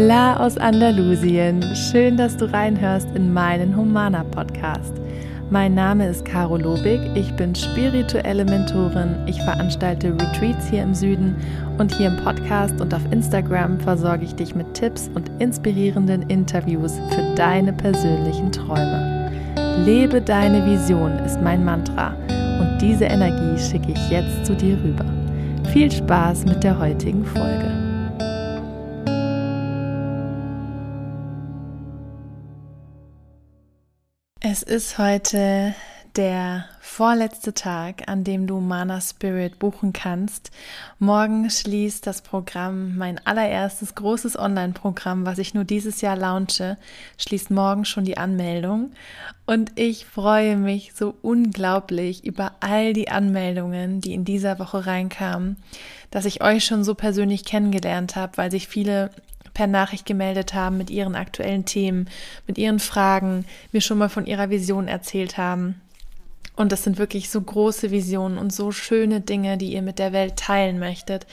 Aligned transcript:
Hola 0.00 0.36
aus 0.36 0.56
Andalusien. 0.56 1.60
Schön, 1.74 2.16
dass 2.16 2.36
du 2.36 2.44
reinhörst 2.44 3.08
in 3.16 3.32
meinen 3.32 3.76
Humana 3.76 4.22
Podcast. 4.22 4.94
Mein 5.50 5.74
Name 5.74 6.06
ist 6.08 6.24
Caro 6.24 6.56
Lobig. 6.56 7.00
Ich 7.16 7.34
bin 7.34 7.52
spirituelle 7.52 8.44
Mentorin. 8.44 9.16
Ich 9.26 9.42
veranstalte 9.42 10.12
Retreats 10.12 10.68
hier 10.70 10.84
im 10.84 10.94
Süden 10.94 11.34
und 11.78 11.92
hier 11.92 12.06
im 12.06 12.16
Podcast 12.18 12.80
und 12.80 12.94
auf 12.94 13.02
Instagram 13.10 13.80
versorge 13.80 14.24
ich 14.24 14.36
dich 14.36 14.54
mit 14.54 14.72
Tipps 14.72 15.10
und 15.16 15.32
inspirierenden 15.40 16.22
Interviews 16.30 16.92
für 17.10 17.34
deine 17.34 17.72
persönlichen 17.72 18.52
Träume. 18.52 19.32
Lebe 19.84 20.22
deine 20.22 20.64
Vision 20.64 21.10
ist 21.26 21.42
mein 21.42 21.64
Mantra 21.64 22.14
und 22.60 22.78
diese 22.80 23.06
Energie 23.06 23.60
schicke 23.60 23.90
ich 23.90 24.10
jetzt 24.10 24.46
zu 24.46 24.54
dir 24.54 24.78
rüber. 24.80 25.06
Viel 25.72 25.90
Spaß 25.90 26.44
mit 26.44 26.62
der 26.62 26.78
heutigen 26.78 27.24
Folge. 27.24 27.77
Es 34.50 34.62
ist 34.62 34.96
heute 34.96 35.74
der 36.16 36.64
vorletzte 36.80 37.52
Tag, 37.52 38.08
an 38.08 38.24
dem 38.24 38.46
du 38.46 38.60
Mana 38.60 38.98
Spirit 39.02 39.58
buchen 39.58 39.92
kannst. 39.92 40.50
Morgen 40.98 41.50
schließt 41.50 42.06
das 42.06 42.22
Programm, 42.22 42.96
mein 42.96 43.20
allererstes 43.26 43.94
großes 43.94 44.38
Online-Programm, 44.38 45.26
was 45.26 45.36
ich 45.36 45.52
nur 45.52 45.64
dieses 45.64 46.00
Jahr 46.00 46.16
launche, 46.16 46.78
schließt 47.18 47.50
morgen 47.50 47.84
schon 47.84 48.06
die 48.06 48.16
Anmeldung. 48.16 48.92
Und 49.44 49.72
ich 49.74 50.06
freue 50.06 50.56
mich 50.56 50.94
so 50.94 51.14
unglaublich 51.20 52.24
über 52.24 52.52
all 52.60 52.94
die 52.94 53.10
Anmeldungen, 53.10 54.00
die 54.00 54.14
in 54.14 54.24
dieser 54.24 54.58
Woche 54.58 54.86
reinkamen, 54.86 55.58
dass 56.10 56.24
ich 56.24 56.42
euch 56.42 56.64
schon 56.64 56.84
so 56.84 56.94
persönlich 56.94 57.44
kennengelernt 57.44 58.16
habe, 58.16 58.38
weil 58.38 58.50
sich 58.50 58.66
viele 58.66 59.10
per 59.58 59.66
Nachricht 59.66 60.06
gemeldet 60.06 60.54
haben 60.54 60.78
mit 60.78 60.88
ihren 60.88 61.16
aktuellen 61.16 61.64
Themen, 61.64 62.08
mit 62.46 62.58
ihren 62.58 62.78
Fragen, 62.78 63.44
mir 63.72 63.80
schon 63.80 63.98
mal 63.98 64.08
von 64.08 64.24
ihrer 64.24 64.50
Vision 64.50 64.86
erzählt 64.86 65.36
haben. 65.36 65.80
Und 66.54 66.70
das 66.70 66.84
sind 66.84 66.96
wirklich 66.96 67.28
so 67.28 67.40
große 67.40 67.90
Visionen 67.90 68.38
und 68.38 68.52
so 68.52 68.70
schöne 68.70 69.20
Dinge, 69.20 69.58
die 69.58 69.72
ihr 69.72 69.82
mit 69.82 69.98
der 69.98 70.12
Welt 70.12 70.36
teilen 70.36 70.78
möchtet. 70.78 71.26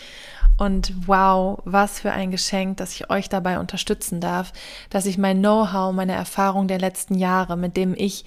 Und 0.57 0.91
wow, 1.05 1.61
was 1.65 1.99
für 1.99 2.13
ein 2.13 2.31
Geschenk, 2.31 2.77
dass 2.77 2.95
ich 2.95 3.11
euch 3.11 3.29
dabei 3.29 3.59
unterstützen 3.59 4.21
darf, 4.21 4.53
dass 4.89 5.05
ich 5.05 5.19
mein 5.19 5.37
Know-how, 5.37 5.93
meine 5.93 6.13
Erfahrung 6.13 6.67
der 6.67 6.79
letzten 6.79 7.13
Jahre, 7.13 7.55
mit 7.57 7.77
dem 7.77 7.93
ich 7.95 8.25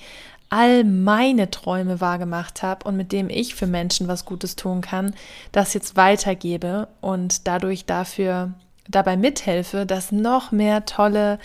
all 0.49 0.85
meine 0.85 1.51
Träume 1.51 2.01
wahrgemacht 2.01 2.63
habe 2.63 2.87
und 2.87 2.97
mit 2.97 3.11
dem 3.11 3.31
ich 3.31 3.57
für 3.57 3.67
Menschen 3.67 4.07
was 4.07 4.25
Gutes 4.25 4.55
tun 4.55 4.81
kann, 4.81 5.17
das 5.51 5.75
jetzt 5.75 5.97
weitergebe 5.97 6.87
und 7.01 7.49
dadurch 7.49 7.85
dafür 7.85 8.55
dabei 8.89 9.17
mithelfe, 9.17 9.87
dass 9.87 10.13
noch 10.13 10.51
mehr 10.51 10.85
tolle 10.87 11.39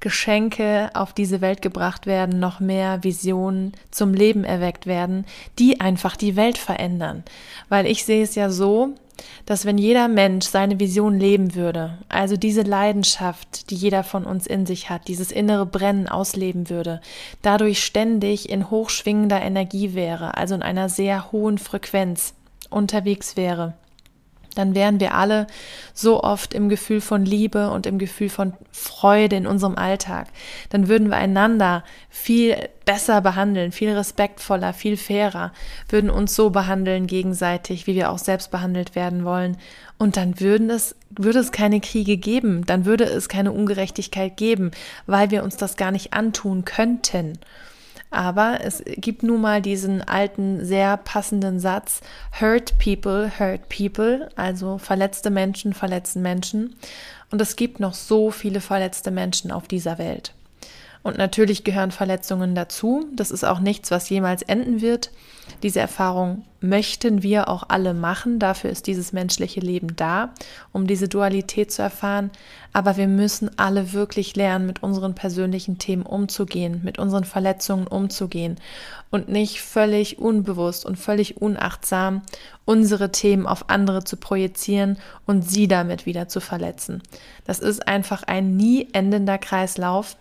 Geschenke 0.00 0.90
auf 0.94 1.12
diese 1.12 1.40
Welt 1.40 1.62
gebracht 1.62 2.06
werden, 2.06 2.38
noch 2.38 2.60
mehr 2.60 3.02
Visionen 3.02 3.72
zum 3.90 4.12
Leben 4.12 4.44
erweckt 4.44 4.86
werden, 4.86 5.24
die 5.58 5.80
einfach 5.80 6.16
die 6.16 6.36
Welt 6.36 6.58
verändern. 6.58 7.24
Weil 7.68 7.86
ich 7.86 8.04
sehe 8.04 8.22
es 8.22 8.34
ja 8.34 8.50
so, 8.50 8.94
dass 9.46 9.64
wenn 9.64 9.78
jeder 9.78 10.08
Mensch 10.08 10.46
seine 10.46 10.78
Vision 10.80 11.18
leben 11.18 11.54
würde, 11.54 11.98
also 12.08 12.36
diese 12.36 12.62
Leidenschaft, 12.62 13.70
die 13.70 13.76
jeder 13.76 14.04
von 14.04 14.24
uns 14.24 14.46
in 14.46 14.66
sich 14.66 14.90
hat, 14.90 15.08
dieses 15.08 15.32
innere 15.32 15.66
Brennen 15.66 16.08
ausleben 16.08 16.68
würde, 16.68 17.00
dadurch 17.42 17.82
ständig 17.84 18.50
in 18.50 18.70
hochschwingender 18.70 19.40
Energie 19.40 19.94
wäre, 19.94 20.36
also 20.36 20.54
in 20.54 20.62
einer 20.62 20.88
sehr 20.88 21.32
hohen 21.32 21.58
Frequenz 21.58 22.34
unterwegs 22.70 23.36
wäre, 23.36 23.74
dann 24.54 24.74
wären 24.74 25.00
wir 25.00 25.14
alle 25.14 25.46
so 25.92 26.22
oft 26.22 26.54
im 26.54 26.68
Gefühl 26.68 27.00
von 27.00 27.24
Liebe 27.24 27.70
und 27.70 27.86
im 27.86 27.98
Gefühl 27.98 28.28
von 28.28 28.54
Freude 28.72 29.36
in 29.36 29.46
unserem 29.46 29.76
Alltag. 29.76 30.28
Dann 30.70 30.88
würden 30.88 31.08
wir 31.08 31.16
einander 31.16 31.84
viel 32.10 32.56
besser 32.84 33.20
behandeln, 33.20 33.72
viel 33.72 33.90
respektvoller, 33.90 34.72
viel 34.72 34.96
fairer, 34.96 35.52
würden 35.88 36.10
uns 36.10 36.34
so 36.34 36.50
behandeln 36.50 37.06
gegenseitig, 37.06 37.86
wie 37.86 37.94
wir 37.94 38.10
auch 38.10 38.18
selbst 38.18 38.50
behandelt 38.50 38.94
werden 38.94 39.24
wollen. 39.24 39.56
Und 39.98 40.16
dann 40.16 40.40
würden 40.40 40.70
es, 40.70 40.96
würde 41.10 41.38
es 41.38 41.52
keine 41.52 41.80
Kriege 41.80 42.16
geben, 42.16 42.66
dann 42.66 42.84
würde 42.84 43.04
es 43.04 43.28
keine 43.28 43.52
Ungerechtigkeit 43.52 44.36
geben, 44.36 44.70
weil 45.06 45.30
wir 45.30 45.44
uns 45.44 45.56
das 45.56 45.76
gar 45.76 45.90
nicht 45.90 46.12
antun 46.12 46.64
könnten. 46.64 47.38
Aber 48.14 48.60
es 48.62 48.82
gibt 48.86 49.24
nun 49.24 49.40
mal 49.40 49.60
diesen 49.60 50.00
alten, 50.00 50.64
sehr 50.64 50.96
passenden 50.96 51.58
Satz, 51.58 52.00
hurt 52.40 52.78
people, 52.78 53.32
hurt 53.38 53.68
people, 53.68 54.28
also 54.36 54.78
verletzte 54.78 55.30
Menschen 55.30 55.74
verletzen 55.74 56.22
Menschen. 56.22 56.76
Und 57.32 57.40
es 57.40 57.56
gibt 57.56 57.80
noch 57.80 57.94
so 57.94 58.30
viele 58.30 58.60
verletzte 58.60 59.10
Menschen 59.10 59.50
auf 59.50 59.66
dieser 59.66 59.98
Welt. 59.98 60.32
Und 61.04 61.18
natürlich 61.18 61.64
gehören 61.64 61.90
Verletzungen 61.90 62.54
dazu. 62.54 63.04
Das 63.12 63.30
ist 63.30 63.44
auch 63.44 63.60
nichts, 63.60 63.90
was 63.90 64.08
jemals 64.08 64.40
enden 64.40 64.80
wird. 64.80 65.10
Diese 65.62 65.78
Erfahrung 65.78 66.46
möchten 66.60 67.22
wir 67.22 67.48
auch 67.48 67.64
alle 67.68 67.92
machen. 67.92 68.38
Dafür 68.38 68.70
ist 68.70 68.86
dieses 68.86 69.12
menschliche 69.12 69.60
Leben 69.60 69.96
da, 69.96 70.32
um 70.72 70.86
diese 70.86 71.06
Dualität 71.06 71.70
zu 71.70 71.82
erfahren. 71.82 72.30
Aber 72.72 72.96
wir 72.96 73.06
müssen 73.06 73.50
alle 73.58 73.92
wirklich 73.92 74.34
lernen, 74.34 74.64
mit 74.64 74.82
unseren 74.82 75.14
persönlichen 75.14 75.76
Themen 75.76 76.04
umzugehen, 76.04 76.80
mit 76.82 76.98
unseren 76.98 77.24
Verletzungen 77.24 77.86
umzugehen 77.86 78.56
und 79.10 79.28
nicht 79.28 79.60
völlig 79.60 80.18
unbewusst 80.18 80.86
und 80.86 80.96
völlig 80.96 81.36
unachtsam 81.36 82.22
unsere 82.64 83.12
Themen 83.12 83.46
auf 83.46 83.68
andere 83.68 84.04
zu 84.04 84.16
projizieren 84.16 84.96
und 85.26 85.48
sie 85.48 85.68
damit 85.68 86.06
wieder 86.06 86.28
zu 86.28 86.40
verletzen. 86.40 87.02
Das 87.44 87.58
ist 87.58 87.86
einfach 87.86 88.22
ein 88.22 88.56
nie 88.56 88.88
endender 88.94 89.36
Kreislauf 89.36 90.16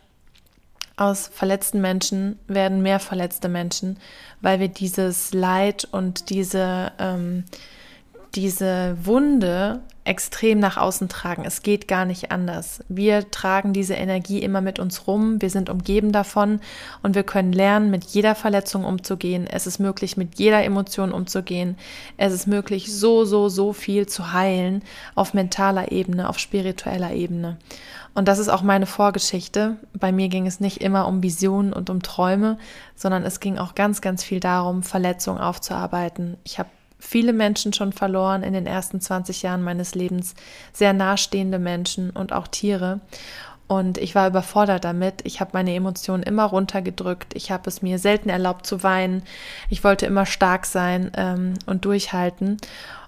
aus 0.96 1.28
verletzten 1.28 1.82
Menschen 1.82 2.40
werden 2.48 2.82
mehr 2.82 3.00
verletzte 3.00 3.50
Menschen, 3.50 3.98
weil 4.42 4.60
wir 4.60 4.68
dieses 4.68 5.34
Leid 5.34 5.88
und 5.92 6.30
diese, 6.30 6.92
ähm, 7.00 7.46
diese 8.36 8.98
Wunde 9.04 9.82
extrem 10.06 10.60
nach 10.60 10.78
außen 10.78 11.08
tragen. 11.08 11.46
Es 11.46 11.62
geht 11.62 11.88
gar 11.88 12.06
nicht 12.06 12.32
anders. 12.32 12.84
Wir 12.90 13.32
tragen 13.32 13.72
diese 13.74 13.94
Energie 13.94 14.40
immer 14.40 14.60
mit 14.60 14.80
uns 14.80 15.08
rum. 15.08 15.42
Wir 15.42 15.50
sind 15.50 15.70
umgeben 15.70 16.12
davon 16.12 16.60
und 17.04 17.16
wir 17.16 17.24
können 17.24 17.54
lernen, 17.54 17.90
mit 17.90 18.04
jeder 18.06 18.36
Verletzung 18.36 18.84
umzugehen. 18.84 19.48
Es 19.50 19.66
ist 19.66 19.80
möglich, 19.80 20.18
mit 20.18 20.40
jeder 20.40 20.64
Emotion 20.64 21.14
umzugehen. 21.14 21.78
Es 22.18 22.34
ist 22.34 22.48
möglich, 22.48 22.94
so, 22.94 23.24
so, 23.24 23.48
so 23.48 23.72
viel 23.72 24.08
zu 24.08 24.34
heilen 24.34 24.84
auf 25.16 25.34
mentaler 25.34 25.92
Ebene, 25.92 26.28
auf 26.28 26.38
spiritueller 26.38 27.14
Ebene. 27.14 27.58
Und 28.14 28.28
das 28.28 28.40
ist 28.40 28.50
auch 28.50 28.62
meine 28.62 28.86
Vorgeschichte. 28.86 29.78
Bei 29.98 30.12
mir 30.12 30.28
ging 30.28 30.46
es 30.46 30.60
nicht 30.60 30.82
immer 30.82 31.08
um 31.08 31.24
Visionen 31.24 31.72
und 31.72 31.90
um 31.90 32.02
Träume, 32.02 32.58
sondern 32.96 33.24
es 33.24 33.40
ging 33.40 33.58
auch 33.58 33.74
ganz, 33.74 34.02
ganz 34.02 34.24
viel 34.24 34.40
darum, 34.40 34.84
Verletzungen 34.84 35.40
aufzuarbeiten. 35.40 36.38
Ich 36.44 36.60
habe 36.60 36.70
viele 37.04 37.34
Menschen 37.34 37.74
schon 37.74 37.94
verloren 37.94 38.44
in 38.44 38.54
den 38.54 38.66
ersten 38.66 39.02
20 39.02 39.44
Jahren 39.44 39.64
meines 39.64 39.94
Lebens, 39.94 40.36
sehr 40.72 40.94
nahestehende 40.94 41.60
Menschen 41.60 42.10
und 42.10 42.34
auch 42.34 42.48
Tiere. 42.48 43.02
Und 43.68 43.98
ich 43.98 44.14
war 44.14 44.28
überfordert 44.28 44.84
damit. 44.84 45.22
Ich 45.24 45.40
habe 45.40 45.52
meine 45.54 45.74
Emotionen 45.74 46.24
immer 46.24 46.46
runtergedrückt. 46.46 47.34
Ich 47.36 47.52
habe 47.52 47.70
es 47.70 47.82
mir 47.82 47.98
selten 47.98 48.30
erlaubt 48.30 48.66
zu 48.66 48.84
weinen. 48.84 49.24
Ich 49.70 49.84
wollte 49.84 50.06
immer 50.06 50.26
stark 50.26 50.66
sein 50.66 51.12
ähm, 51.16 51.54
und 51.66 51.86
durchhalten. 51.86 52.58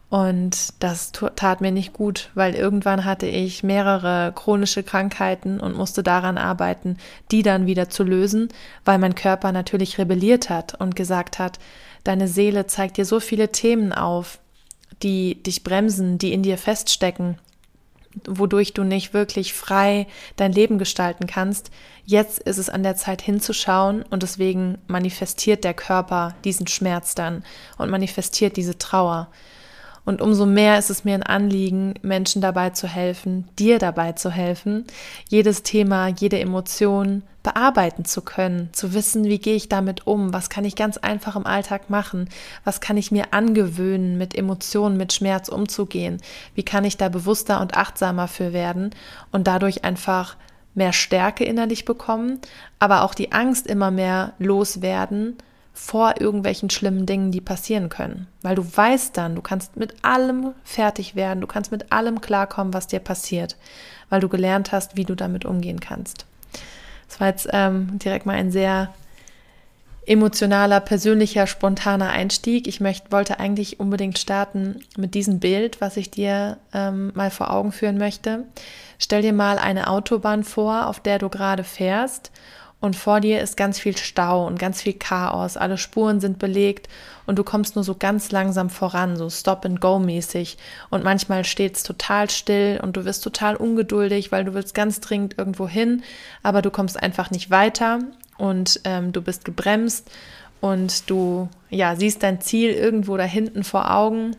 Und 0.09 0.81
das 0.81 1.11
tat 1.11 1.61
mir 1.61 1.72
nicht 1.72 1.94
gut, 1.94 2.29
weil 2.35 2.55
irgendwann 2.55 3.05
hatte 3.05 3.25
ich 3.25 3.63
mehrere 3.63 4.31
chronische 4.34 4.84
Krankheiten 4.84 5.59
und 5.59 5.75
musste 5.75 6.03
daran 6.03 6.38
arbeiten, 6.38 6.97
die 7.31 7.41
dann 7.41 7.66
wieder 7.66 7.89
zu 7.89 8.03
lösen, 8.03 8.50
weil 8.85 8.97
mein 8.97 9.16
Körper 9.16 9.51
natürlich 9.51 9.97
rebelliert 9.97 10.50
hat 10.50 10.79
und 10.79 10.95
gesagt 10.95 11.39
hat, 11.39 11.59
deine 12.05 12.29
Seele 12.29 12.67
zeigt 12.67 12.95
dir 12.95 13.05
so 13.05 13.19
viele 13.19 13.51
Themen 13.51 13.91
auf, 13.91 14.39
die 15.03 15.43
dich 15.43 15.63
bremsen, 15.63 16.17
die 16.17 16.31
in 16.31 16.43
dir 16.43 16.57
feststecken, 16.57 17.37
wodurch 18.25 18.73
du 18.73 18.84
nicht 18.84 19.13
wirklich 19.13 19.53
frei 19.53 20.07
dein 20.37 20.53
Leben 20.53 20.78
gestalten 20.78 21.28
kannst. 21.28 21.72
Jetzt 22.05 22.40
ist 22.40 22.57
es 22.57 22.69
an 22.69 22.84
der 22.84 22.96
Zeit 22.96 23.22
hinzuschauen 23.22 24.03
und 24.03 24.23
deswegen 24.23 24.78
manifestiert 24.87 25.66
der 25.66 25.73
Körper 25.73 26.35
diesen 26.46 26.67
Schmerz 26.67 27.16
dann 27.16 27.43
und 27.78 27.90
manifestiert 27.90 28.55
diese 28.55 28.78
Trauer. 28.78 29.29
Und 30.05 30.22
umso 30.22 30.46
mehr 30.46 30.78
ist 30.78 30.91
es 30.91 31.03
mir 31.03 31.16
ein 31.16 31.23
Anliegen, 31.23 31.96
Menschen 32.03 32.41
dabei 32.41 32.69
zu 32.69 32.87
helfen, 32.87 33.47
dir 33.57 33.79
dabei 33.79 34.11
zu 34.11 34.29
helfen, 34.29 34.85
jedes 35.28 35.63
Thema, 35.63 36.07
jede 36.07 36.40
Emotion 36.40 37.23
bearbeiten 37.41 38.05
zu 38.05 38.22
können, 38.22 38.69
zu 38.72 38.93
wissen, 38.93 39.25
wie 39.25 39.40
gehe 39.40 39.55
ich 39.55 39.67
damit 39.67 40.07
um, 40.07 40.31
was 40.34 40.49
kann 40.49 40.66
ich 40.66 40.75
ganz 40.75 40.97
einfach 40.97 41.35
im 41.35 41.46
Alltag 41.46 41.90
machen, 41.90 42.29
was 42.63 42.81
kann 42.81 42.97
ich 42.97 43.11
mir 43.11 43.34
angewöhnen, 43.34 44.17
mit 44.17 44.35
Emotionen, 44.35 44.97
mit 44.97 45.13
Schmerz 45.13 45.49
umzugehen, 45.49 46.22
wie 46.53 46.63
kann 46.63 46.85
ich 46.85 46.97
da 46.97 47.09
bewusster 47.09 47.59
und 47.61 47.75
achtsamer 47.75 48.28
für 48.28 48.53
werden 48.53 48.91
und 49.31 49.47
dadurch 49.47 49.84
einfach 49.84 50.37
mehr 50.75 50.93
Stärke 50.93 51.46
innerlich 51.46 51.85
bekommen, 51.85 52.40
aber 52.79 53.03
auch 53.03 53.13
die 53.16 53.31
Angst 53.31 53.66
immer 53.67 53.91
mehr 53.91 54.34
loswerden 54.40 55.37
vor 55.75 56.16
irgendwelchen 56.22 56.69
schlimmen 56.69 57.05
Dingen, 57.05 57.31
die 57.31 57.41
passieren 57.41 57.89
können. 57.89 58.27
Weil 58.41 58.55
du 58.55 58.66
weißt 58.66 59.16
dann, 59.17 59.35
du 59.35 59.41
kannst 59.41 59.75
mit 59.75 59.93
allem 60.03 60.53
fertig 60.63 61.16
werden, 61.16 61.41
du 61.41 61.47
kannst 61.47 61.69
mit 61.69 61.91
allem 61.91 62.22
klarkommen, 62.22 62.73
was 62.73 62.87
dir 62.87 62.99
passiert, 62.99 63.57
weil 64.09 64.22
du 64.22 64.29
gelernt 64.29 64.72
hast, 64.72 64.95
wie 64.95 65.03
du 65.03 65.16
damit 65.16 65.43
umgehen 65.43 65.81
kannst. 65.81 66.25
Das 67.09 67.19
war 67.19 67.27
jetzt 67.27 67.49
ähm, 67.51 67.99
direkt 67.99 68.25
mal 68.25 68.35
ein 68.35 68.51
sehr 68.51 68.93
emotionaler, 70.07 70.79
persönlicher, 70.79 71.45
spontaner 71.45 72.09
Einstieg. 72.09 72.67
Ich 72.67 72.79
möchte, 72.79 73.11
wollte 73.11 73.39
eigentlich 73.39 73.79
unbedingt 73.79 74.17
starten 74.17 74.79
mit 74.95 75.13
diesem 75.13 75.39
Bild, 75.39 75.81
was 75.81 75.97
ich 75.97 76.09
dir 76.09 76.57
ähm, 76.73 77.11
mal 77.16 77.31
vor 77.31 77.51
Augen 77.51 77.73
führen 77.73 77.97
möchte. 77.97 78.45
Stell 78.97 79.23
dir 79.23 79.33
mal 79.33 79.59
eine 79.59 79.89
Autobahn 79.89 80.45
vor, 80.45 80.87
auf 80.87 81.01
der 81.01 81.19
du 81.19 81.28
gerade 81.28 81.66
fährst 81.66 82.31
und 82.81 82.95
vor 82.95 83.19
dir 83.19 83.41
ist 83.41 83.57
ganz 83.57 83.79
viel 83.79 83.97
Stau 83.97 84.45
und 84.45 84.59
ganz 84.59 84.81
viel 84.81 84.93
Chaos. 84.93 85.57
Alle 85.57 85.77
Spuren 85.77 86.19
sind 86.19 86.37
belegt 86.37 86.87
und 87.25 87.39
du 87.39 87.43
kommst 87.43 87.75
nur 87.75 87.83
so 87.83 87.95
ganz 87.95 88.31
langsam 88.31 88.69
voran, 88.69 89.16
so 89.16 89.29
Stop-and-Go-mäßig. 89.29 90.57
Und 90.89 91.03
manchmal 91.03 91.45
steht 91.45 91.77
es 91.77 91.83
total 91.83 92.29
still 92.29 92.79
und 92.83 92.95
du 92.97 93.05
wirst 93.05 93.23
total 93.23 93.55
ungeduldig, 93.55 94.31
weil 94.31 94.45
du 94.45 94.53
willst 94.53 94.75
ganz 94.75 94.99
dringend 94.99 95.37
irgendwo 95.37 95.67
hin, 95.67 96.03
aber 96.43 96.61
du 96.61 96.69
kommst 96.69 97.01
einfach 97.01 97.31
nicht 97.31 97.49
weiter 97.49 97.99
und 98.37 98.81
ähm, 98.83 99.13
du 99.13 99.21
bist 99.21 99.45
gebremst 99.45 100.11
und 100.61 101.09
du 101.09 101.49
ja 101.69 101.95
siehst 101.95 102.23
dein 102.23 102.41
Ziel 102.41 102.71
irgendwo 102.71 103.17
da 103.17 103.23
hinten 103.23 103.63
vor 103.63 103.91
Augen 103.91 104.35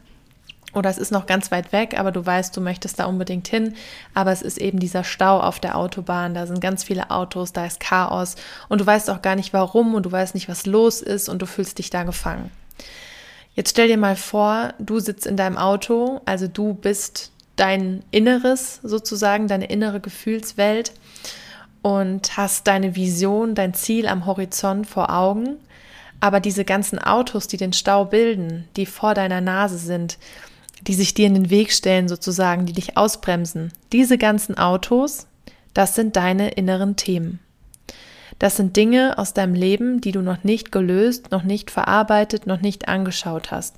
oder 0.76 0.90
es 0.90 0.98
ist 0.98 1.10
noch 1.10 1.26
ganz 1.26 1.50
weit 1.50 1.72
weg, 1.72 1.98
aber 1.98 2.12
du 2.12 2.24
weißt, 2.24 2.54
du 2.54 2.60
möchtest 2.60 2.98
da 2.98 3.06
unbedingt 3.06 3.48
hin, 3.48 3.74
aber 4.12 4.30
es 4.30 4.42
ist 4.42 4.58
eben 4.58 4.78
dieser 4.78 5.04
Stau 5.04 5.40
auf 5.40 5.58
der 5.58 5.76
Autobahn, 5.76 6.34
da 6.34 6.46
sind 6.46 6.60
ganz 6.60 6.84
viele 6.84 7.10
Autos, 7.10 7.54
da 7.54 7.64
ist 7.64 7.80
Chaos. 7.80 8.36
Und 8.68 8.82
du 8.82 8.86
weißt 8.86 9.08
auch 9.08 9.22
gar 9.22 9.36
nicht 9.36 9.54
warum 9.54 9.94
und 9.94 10.04
du 10.04 10.12
weißt 10.12 10.34
nicht, 10.34 10.50
was 10.50 10.66
los 10.66 11.00
ist 11.00 11.30
und 11.30 11.40
du 11.40 11.46
fühlst 11.46 11.78
dich 11.78 11.88
da 11.88 12.02
gefangen. 12.02 12.50
Jetzt 13.54 13.70
stell 13.70 13.88
dir 13.88 13.96
mal 13.96 14.16
vor, 14.16 14.74
du 14.78 15.00
sitzt 15.00 15.26
in 15.26 15.38
deinem 15.38 15.56
Auto, 15.56 16.20
also 16.26 16.46
du 16.46 16.74
bist 16.74 17.32
dein 17.56 18.04
Inneres 18.10 18.80
sozusagen, 18.82 19.48
deine 19.48 19.64
innere 19.66 20.00
Gefühlswelt 20.00 20.92
und 21.80 22.36
hast 22.36 22.66
deine 22.66 22.96
Vision, 22.96 23.54
dein 23.54 23.72
Ziel 23.72 24.08
am 24.08 24.26
Horizont 24.26 24.86
vor 24.86 25.08
Augen, 25.08 25.56
aber 26.20 26.40
diese 26.40 26.66
ganzen 26.66 26.98
Autos, 26.98 27.46
die 27.46 27.56
den 27.56 27.72
Stau 27.72 28.04
bilden, 28.04 28.68
die 28.76 28.84
vor 28.84 29.14
deiner 29.14 29.40
Nase 29.40 29.78
sind, 29.78 30.18
die 30.82 30.94
sich 30.94 31.14
dir 31.14 31.26
in 31.26 31.34
den 31.34 31.50
Weg 31.50 31.72
stellen 31.72 32.08
sozusagen, 32.08 32.66
die 32.66 32.72
dich 32.72 32.96
ausbremsen. 32.96 33.72
Diese 33.92 34.18
ganzen 34.18 34.56
Autos, 34.58 35.26
das 35.74 35.94
sind 35.94 36.16
deine 36.16 36.50
inneren 36.50 36.96
Themen. 36.96 37.40
Das 38.38 38.56
sind 38.56 38.76
Dinge 38.76 39.16
aus 39.18 39.32
deinem 39.32 39.54
Leben, 39.54 40.00
die 40.00 40.12
du 40.12 40.20
noch 40.20 40.44
nicht 40.44 40.70
gelöst, 40.70 41.30
noch 41.30 41.42
nicht 41.42 41.70
verarbeitet, 41.70 42.46
noch 42.46 42.60
nicht 42.60 42.88
angeschaut 42.88 43.50
hast. 43.50 43.76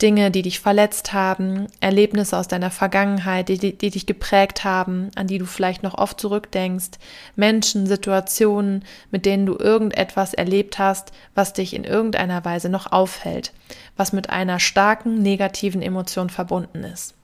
Dinge, 0.00 0.30
die 0.30 0.42
dich 0.42 0.60
verletzt 0.60 1.12
haben, 1.12 1.66
Erlebnisse 1.80 2.36
aus 2.36 2.46
deiner 2.46 2.70
Vergangenheit, 2.70 3.48
die, 3.48 3.58
die, 3.58 3.90
dich 3.90 4.06
geprägt 4.06 4.62
haben, 4.62 5.10
an 5.16 5.26
die 5.26 5.38
du 5.38 5.44
vielleicht 5.44 5.82
noch 5.82 5.98
oft 5.98 6.20
zurückdenkst, 6.20 6.90
Menschen, 7.34 7.86
Situationen, 7.86 8.84
mit 9.10 9.26
denen 9.26 9.44
du 9.44 9.56
irgendetwas 9.58 10.34
erlebt 10.34 10.78
hast, 10.78 11.12
was 11.34 11.52
dich 11.52 11.74
in 11.74 11.82
irgendeiner 11.82 12.44
Weise 12.44 12.68
noch 12.68 12.92
aufhält, 12.92 13.52
was 13.96 14.12
mit 14.12 14.30
einer 14.30 14.60
starken 14.60 15.20
negativen 15.20 15.82
Emotion 15.82 16.30
verbunden 16.30 16.84
ist. 16.84 17.14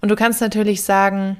Und 0.00 0.08
du 0.08 0.16
kannst 0.16 0.40
natürlich 0.40 0.84
sagen, 0.84 1.36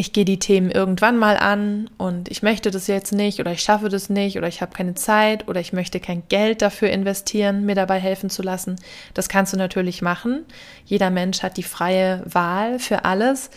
ich 0.00 0.14
gehe 0.14 0.24
die 0.24 0.38
Themen 0.38 0.70
irgendwann 0.70 1.18
mal 1.18 1.36
an 1.36 1.90
und 1.98 2.30
ich 2.30 2.42
möchte 2.42 2.70
das 2.70 2.86
jetzt 2.86 3.12
nicht 3.12 3.38
oder 3.38 3.52
ich 3.52 3.60
schaffe 3.60 3.90
das 3.90 4.08
nicht 4.08 4.38
oder 4.38 4.48
ich 4.48 4.62
habe 4.62 4.72
keine 4.72 4.94
Zeit 4.94 5.46
oder 5.46 5.60
ich 5.60 5.74
möchte 5.74 6.00
kein 6.00 6.22
Geld 6.30 6.62
dafür 6.62 6.88
investieren, 6.88 7.66
mir 7.66 7.74
dabei 7.74 8.00
helfen 8.00 8.30
zu 8.30 8.42
lassen. 8.42 8.76
Das 9.12 9.28
kannst 9.28 9.52
du 9.52 9.58
natürlich 9.58 10.00
machen. 10.00 10.46
Jeder 10.86 11.10
Mensch 11.10 11.42
hat 11.42 11.58
die 11.58 11.62
freie 11.62 12.22
Wahl 12.24 12.78
für 12.78 13.04
alles. 13.04 13.50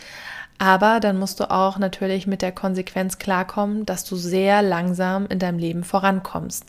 Aber 0.59 0.99
dann 0.99 1.17
musst 1.17 1.39
du 1.39 1.49
auch 1.49 1.77
natürlich 1.77 2.27
mit 2.27 2.41
der 2.41 2.51
Konsequenz 2.51 3.19
klarkommen, 3.19 3.85
dass 3.85 4.03
du 4.03 4.17
sehr 4.17 4.61
langsam 4.61 5.25
in 5.27 5.39
deinem 5.39 5.59
Leben 5.59 5.85
vorankommst. 5.85 6.65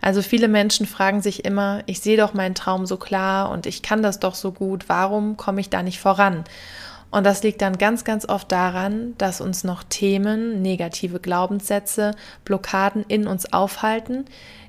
Also 0.00 0.22
viele 0.22 0.48
Menschen 0.48 0.86
fragen 0.86 1.22
sich 1.22 1.44
immer, 1.44 1.82
ich 1.86 2.00
sehe 2.00 2.16
doch 2.16 2.34
meinen 2.34 2.56
Traum 2.56 2.84
so 2.84 2.96
klar 2.96 3.50
und 3.50 3.66
ich 3.66 3.80
kann 3.82 4.02
das 4.02 4.18
doch 4.18 4.34
so 4.34 4.50
gut, 4.50 4.88
warum 4.88 5.36
komme 5.36 5.60
ich 5.60 5.70
da 5.70 5.84
nicht 5.84 6.00
voran? 6.00 6.44
Und 7.14 7.22
das 7.22 7.44
liegt 7.44 7.62
dann 7.62 7.78
ganz, 7.78 8.02
ganz 8.02 8.28
oft 8.28 8.50
daran, 8.50 9.14
dass 9.18 9.40
uns 9.40 9.62
noch 9.62 9.84
Themen, 9.84 10.62
negative 10.62 11.20
Glaubenssätze, 11.20 12.10
Blockaden 12.44 13.04
in 13.06 13.28
uns 13.28 13.52
aufhalten, 13.52 14.24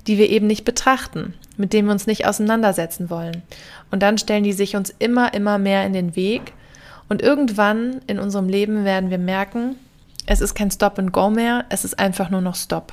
die 0.06 0.16
wir 0.16 0.30
eben 0.30 0.46
nicht 0.46 0.64
betrachten, 0.64 1.34
mit 1.56 1.72
denen 1.72 1.88
wir 1.88 1.92
uns 1.92 2.06
nicht 2.06 2.24
auseinandersetzen 2.24 3.10
wollen. 3.10 3.42
Und 3.90 4.00
dann 4.00 4.16
stellen 4.16 4.44
die 4.44 4.52
sich 4.52 4.76
uns 4.76 4.94
immer, 5.00 5.34
immer 5.34 5.58
mehr 5.58 5.84
in 5.86 5.92
den 5.92 6.14
Weg. 6.14 6.52
Und 7.08 7.20
irgendwann 7.20 8.00
in 8.06 8.20
unserem 8.20 8.48
Leben 8.48 8.84
werden 8.84 9.10
wir 9.10 9.18
merken, 9.18 9.74
es 10.26 10.40
ist 10.40 10.54
kein 10.54 10.70
Stop 10.70 11.00
and 11.00 11.12
Go 11.12 11.30
mehr, 11.30 11.64
es 11.68 11.84
ist 11.84 11.98
einfach 11.98 12.30
nur 12.30 12.42
noch 12.42 12.54
Stop. 12.54 12.92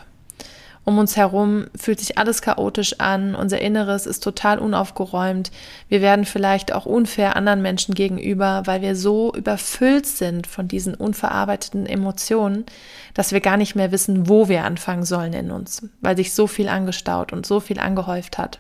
Um 0.86 0.98
uns 0.98 1.16
herum 1.16 1.68
fühlt 1.76 2.00
sich 2.00 2.18
alles 2.18 2.42
chaotisch 2.42 3.00
an, 3.00 3.36
unser 3.36 3.62
Inneres 3.62 4.06
ist 4.06 4.22
total 4.22 4.60
unaufgeräumt. 4.60 5.52
Wir 5.88 6.02
werden 6.02 6.26
vielleicht 6.26 6.74
auch 6.74 6.86
unfair 6.86 7.38
anderen 7.38 7.62
Menschen 7.62 7.96
gegenüber, 7.96 8.64
weil 8.66 8.82
wir 8.82 8.98
so 8.98 9.34
überfüllt 9.34 10.06
sind 10.06 10.46
von 10.46 10.68
diesen 10.68 10.94
unverarbeiteten 10.94 11.86
Emotionen, 11.86 12.66
dass 13.14 13.32
wir 13.32 13.40
gar 13.40 13.56
nicht 13.56 13.76
mehr 13.76 13.94
wissen, 13.94 14.28
wo 14.28 14.50
wir 14.50 14.66
anfangen 14.66 15.06
sollen 15.06 15.32
in 15.32 15.52
uns, 15.52 15.88
weil 16.02 16.18
sich 16.18 16.34
so 16.34 16.48
viel 16.48 16.68
angestaut 16.68 17.32
und 17.32 17.46
so 17.46 17.62
viel 17.62 17.80
angehäuft 17.80 18.38
hat. 18.38 18.60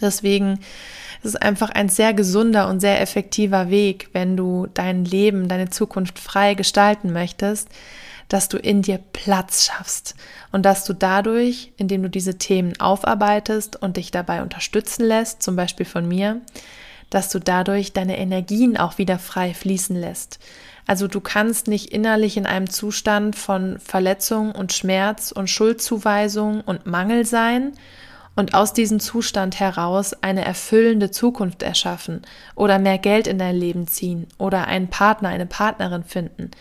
Deswegen 0.00 0.60
ist 1.22 1.34
es 1.34 1.36
einfach 1.36 1.70
ein 1.70 1.88
sehr 1.88 2.14
gesunder 2.14 2.68
und 2.68 2.78
sehr 2.78 3.00
effektiver 3.00 3.68
Weg, 3.68 4.10
wenn 4.12 4.36
du 4.36 4.68
dein 4.72 5.04
Leben, 5.04 5.48
deine 5.48 5.70
Zukunft 5.70 6.20
frei 6.20 6.54
gestalten 6.54 7.12
möchtest, 7.12 7.68
dass 8.30 8.48
du 8.48 8.56
in 8.56 8.80
dir 8.80 8.98
Platz 9.12 9.66
schaffst 9.66 10.14
und 10.52 10.64
dass 10.64 10.84
du 10.84 10.94
dadurch, 10.94 11.72
indem 11.76 12.02
du 12.04 12.08
diese 12.08 12.38
Themen 12.38 12.80
aufarbeitest 12.80 13.82
und 13.82 13.98
dich 13.98 14.12
dabei 14.12 14.40
unterstützen 14.42 15.04
lässt, 15.04 15.42
zum 15.42 15.56
Beispiel 15.56 15.84
von 15.84 16.08
mir, 16.08 16.40
dass 17.10 17.28
du 17.28 17.40
dadurch 17.40 17.92
deine 17.92 18.18
Energien 18.18 18.76
auch 18.76 18.98
wieder 18.98 19.18
frei 19.18 19.52
fließen 19.52 19.96
lässt. 19.96 20.38
Also 20.86 21.08
du 21.08 21.20
kannst 21.20 21.66
nicht 21.66 21.92
innerlich 21.92 22.36
in 22.36 22.46
einem 22.46 22.70
Zustand 22.70 23.34
von 23.34 23.80
Verletzung 23.80 24.52
und 24.52 24.72
Schmerz 24.72 25.32
und 25.32 25.50
Schuldzuweisung 25.50 26.60
und 26.60 26.86
Mangel 26.86 27.26
sein 27.26 27.72
und 28.36 28.54
aus 28.54 28.72
diesem 28.72 29.00
Zustand 29.00 29.58
heraus 29.58 30.14
eine 30.22 30.44
erfüllende 30.44 31.10
Zukunft 31.10 31.64
erschaffen 31.64 32.22
oder 32.54 32.78
mehr 32.78 32.98
Geld 32.98 33.26
in 33.26 33.38
dein 33.38 33.56
Leben 33.56 33.88
ziehen 33.88 34.28
oder 34.38 34.68
einen 34.68 34.88
Partner, 34.88 35.30
eine 35.30 35.46
Partnerin 35.46 36.04
finden. 36.04 36.52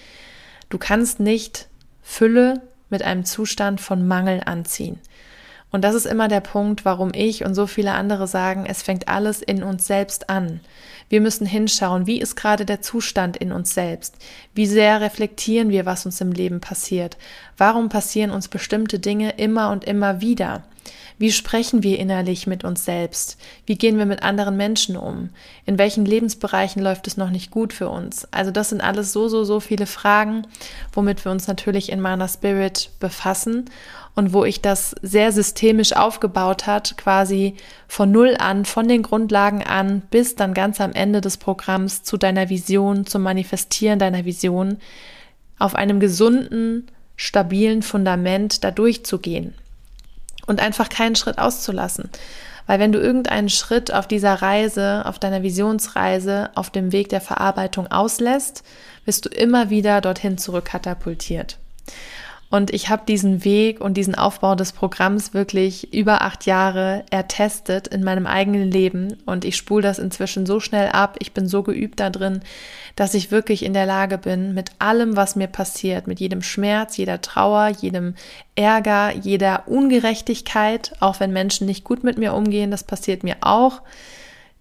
Du 0.70 0.78
kannst 0.78 1.20
nicht 1.20 1.69
Fülle 2.10 2.64
mit 2.90 3.04
einem 3.04 3.24
Zustand 3.24 3.80
von 3.80 4.08
Mangel 4.08 4.42
anziehen. 4.44 4.98
Und 5.72 5.84
das 5.84 5.94
ist 5.94 6.08
immer 6.08 6.28
der 6.28 6.40
Punkt, 6.40 6.84
warum 6.84 7.12
ich 7.14 7.46
und 7.46 7.54
so 7.54 7.68
viele 7.68 7.92
andere 7.92 8.28
sagen, 8.28 8.66
es 8.68 8.82
fängt 8.82 9.08
alles 9.08 9.44
in 9.44 9.62
uns 9.62 9.86
selbst 9.86 10.28
an. 10.28 10.60
Wir 11.08 11.22
müssen 11.22 11.46
hinschauen, 11.46 12.08
wie 12.08 12.20
ist 12.20 12.36
gerade 12.36 12.66
der 12.66 12.82
Zustand 12.82 13.38
in 13.38 13.52
uns 13.52 13.76
selbst? 13.76 14.16
Wie 14.56 14.66
sehr 14.66 15.02
reflektieren 15.02 15.70
wir, 15.70 15.86
was 15.86 16.08
uns 16.08 16.20
im 16.20 16.32
Leben 16.32 16.62
passiert? 16.62 17.16
Warum 17.58 17.90
passieren 17.90 18.32
uns 18.32 18.48
bestimmte 18.48 18.98
Dinge 18.98 19.38
immer 19.38 19.70
und 19.70 19.84
immer 19.84 20.20
wieder? 20.20 20.64
Wie 21.18 21.32
sprechen 21.34 21.84
wir 21.84 22.00
innerlich 22.00 22.48
mit 22.48 22.64
uns 22.64 22.86
selbst? 22.86 23.38
Wie 23.66 23.76
gehen 23.76 23.98
wir 23.98 24.06
mit 24.06 24.24
anderen 24.24 24.56
Menschen 24.56 24.96
um? 24.96 25.32
In 25.66 25.78
welchen 25.78 26.06
Lebensbereichen 26.06 26.82
läuft 26.82 27.08
es 27.08 27.18
noch 27.18 27.30
nicht 27.30 27.52
gut 27.52 27.74
für 27.74 27.90
uns? 27.90 28.26
Also 28.32 28.52
das 28.52 28.70
sind 28.70 28.82
alles 28.82 29.12
so, 29.12 29.28
so, 29.28 29.44
so 29.44 29.60
viele 29.60 29.86
Fragen, 29.86 30.48
womit 30.94 31.26
wir 31.26 31.32
uns 31.32 31.48
natürlich 31.48 31.92
in 31.92 32.00
Mana 32.00 32.28
Spirit 32.28 32.90
befassen 33.02 33.66
und 34.16 34.32
wo 34.32 34.46
ich 34.46 34.62
das 34.62 34.96
sehr 35.02 35.32
systemisch 35.32 35.94
aufgebaut 35.94 36.68
hat, 36.68 36.98
quasi 36.98 37.56
von 37.88 38.12
Null 38.12 38.36
an, 38.40 38.64
von 38.64 38.88
den 38.88 39.04
Grundlagen 39.04 39.64
an, 39.64 40.02
bis 40.12 40.36
dann 40.36 40.54
ganz 40.54 40.80
am 40.80 40.94
Ende 40.94 41.22
des 41.22 41.38
Programms 41.38 42.04
zu 42.04 42.18
deiner 42.18 42.50
Vision, 42.50 43.06
zum 43.06 43.24
Manifestieren 43.24 44.00
deiner 44.00 44.26
Vision, 44.26 44.78
auf 45.58 45.76
einem 45.76 46.00
gesunden, 46.00 46.88
stabilen 47.18 47.82
Fundament 47.82 48.64
da 48.64 48.72
durchzugehen 48.72 49.54
und 50.50 50.60
einfach 50.60 50.90
keinen 50.90 51.16
Schritt 51.16 51.38
auszulassen. 51.38 52.10
Weil 52.66 52.80
wenn 52.80 52.92
du 52.92 53.00
irgendeinen 53.00 53.50
Schritt 53.50 53.94
auf 53.94 54.08
dieser 54.08 54.42
Reise, 54.42 55.04
auf 55.06 55.18
deiner 55.18 55.42
Visionsreise, 55.42 56.50
auf 56.56 56.70
dem 56.70 56.92
Weg 56.92 57.10
der 57.10 57.22
Verarbeitung 57.22 57.88
auslässt, 57.88 58.64
wirst 59.06 59.26
du 59.26 59.30
immer 59.30 59.70
wieder 59.70 60.02
dorthin 60.02 60.38
zurückkatapultiert. 60.38 61.58
Und 62.52 62.74
ich 62.74 62.90
habe 62.90 63.04
diesen 63.08 63.46
Weg 63.46 63.80
und 63.80 63.96
diesen 63.96 64.16
Aufbau 64.16 64.56
des 64.56 64.72
Programms 64.72 65.36
wirklich 65.36 65.94
über 65.94 66.24
acht 66.24 66.48
Jahre 66.48 67.04
ertestet 67.12 67.88
in 67.88 68.04
meinem 68.04 68.26
eigenen 68.26 68.72
Leben. 68.72 69.18
Und 69.28 69.46
ich 69.46 69.56
spule 69.56 69.84
das 69.84 70.00
inzwischen 70.00 70.48
so 70.48 70.60
schnell 70.60 70.90
ab. 70.90 71.18
Ich 71.20 71.34
bin 71.34 71.48
so 71.48 71.62
geübt 71.62 72.00
da 72.00 72.10
drin, 72.10 72.42
dass 72.96 73.14
ich 73.14 73.30
wirklich 73.30 73.64
in 73.64 73.74
der 73.74 73.86
Lage 73.86 74.18
bin, 74.18 74.56
mit 74.56 74.72
allem, 74.80 75.16
was 75.16 75.36
mir 75.36 75.48
passiert, 75.48 76.08
mit 76.08 76.20
jedem 76.20 76.42
Schmerz, 76.42 76.98
jeder 76.98 77.22
Trauer, 77.22 77.68
jedem 77.68 78.16
Ärger, 78.56 79.16
jeder 79.16 79.68
Ungerechtigkeit, 79.68 80.94
auch 81.00 81.20
wenn 81.20 81.32
Menschen 81.32 81.68
nicht 81.68 81.84
gut 81.84 82.04
mit 82.04 82.18
mir 82.18 82.34
umgehen, 82.34 82.72
das 82.72 82.84
passiert 82.84 83.24
mir 83.24 83.38
auch. 83.42 83.84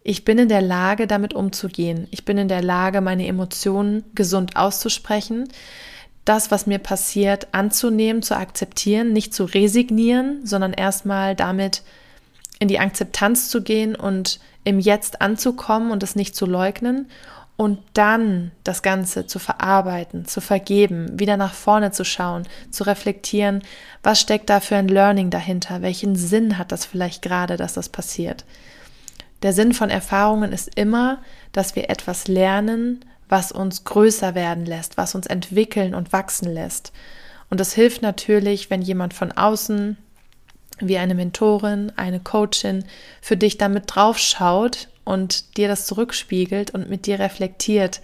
Ich 0.02 0.26
bin 0.26 0.38
in 0.38 0.48
der 0.50 0.62
Lage, 0.62 1.06
damit 1.06 1.32
umzugehen. 1.32 2.06
Ich 2.10 2.26
bin 2.26 2.36
in 2.36 2.48
der 2.48 2.62
Lage, 2.62 3.00
meine 3.00 3.26
Emotionen 3.26 4.04
gesund 4.14 4.56
auszusprechen 4.56 5.48
das, 6.28 6.50
was 6.50 6.66
mir 6.66 6.78
passiert, 6.78 7.48
anzunehmen, 7.52 8.22
zu 8.22 8.36
akzeptieren, 8.36 9.12
nicht 9.12 9.32
zu 9.32 9.44
resignieren, 9.44 10.44
sondern 10.44 10.72
erstmal 10.72 11.34
damit 11.34 11.82
in 12.58 12.68
die 12.68 12.80
Akzeptanz 12.80 13.48
zu 13.48 13.62
gehen 13.62 13.94
und 13.94 14.40
im 14.64 14.78
Jetzt 14.78 15.22
anzukommen 15.22 15.90
und 15.90 16.02
es 16.02 16.16
nicht 16.16 16.36
zu 16.36 16.44
leugnen 16.44 17.08
und 17.56 17.80
dann 17.94 18.52
das 18.62 18.82
Ganze 18.82 19.26
zu 19.26 19.38
verarbeiten, 19.38 20.26
zu 20.26 20.40
vergeben, 20.40 21.18
wieder 21.18 21.36
nach 21.36 21.54
vorne 21.54 21.90
zu 21.90 22.04
schauen, 22.04 22.46
zu 22.70 22.84
reflektieren, 22.84 23.62
was 24.02 24.20
steckt 24.20 24.50
da 24.50 24.60
für 24.60 24.76
ein 24.76 24.88
Learning 24.88 25.30
dahinter, 25.30 25.82
welchen 25.82 26.14
Sinn 26.14 26.58
hat 26.58 26.72
das 26.72 26.84
vielleicht 26.84 27.22
gerade, 27.22 27.56
dass 27.56 27.72
das 27.72 27.88
passiert. 27.88 28.44
Der 29.42 29.52
Sinn 29.52 29.72
von 29.72 29.90
Erfahrungen 29.90 30.52
ist 30.52 30.70
immer, 30.76 31.18
dass 31.52 31.74
wir 31.74 31.90
etwas 31.90 32.28
lernen, 32.28 33.04
was 33.28 33.52
uns 33.52 33.84
größer 33.84 34.34
werden 34.34 34.64
lässt, 34.64 34.96
was 34.96 35.14
uns 35.14 35.26
entwickeln 35.26 35.94
und 35.94 36.12
wachsen 36.12 36.52
lässt. 36.52 36.92
Und 37.50 37.60
es 37.60 37.72
hilft 37.72 38.02
natürlich, 38.02 38.70
wenn 38.70 38.82
jemand 38.82 39.14
von 39.14 39.32
außen, 39.32 39.96
wie 40.80 40.98
eine 40.98 41.14
Mentorin, 41.14 41.92
eine 41.96 42.20
Coachin, 42.20 42.84
für 43.20 43.36
dich 43.36 43.58
damit 43.58 43.84
draufschaut 43.86 44.88
und 45.04 45.56
dir 45.56 45.68
das 45.68 45.86
zurückspiegelt 45.86 46.70
und 46.70 46.88
mit 46.88 47.06
dir 47.06 47.18
reflektiert, 47.18 48.00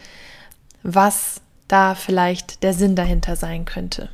was 0.82 1.40
da 1.68 1.94
vielleicht 1.94 2.62
der 2.62 2.72
Sinn 2.74 2.96
dahinter 2.96 3.36
sein 3.36 3.64
könnte. 3.64 4.08